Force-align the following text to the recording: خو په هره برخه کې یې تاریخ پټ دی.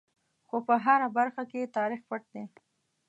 خو 0.47 0.57
په 0.67 0.75
هره 0.85 1.07
برخه 1.17 1.43
کې 1.49 1.57
یې 1.61 1.73
تاریخ 1.77 2.01
پټ 2.09 2.21
دی. 2.33 2.43